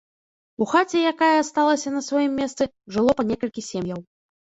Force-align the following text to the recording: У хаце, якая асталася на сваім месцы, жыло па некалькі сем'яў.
У 0.63 0.67
хаце, 0.69 0.95
якая 1.11 1.35
асталася 1.43 1.93
на 1.97 2.01
сваім 2.07 2.33
месцы, 2.39 2.67
жыло 2.95 3.11
па 3.21 3.27
некалькі 3.33 3.61
сем'яў. 3.69 4.01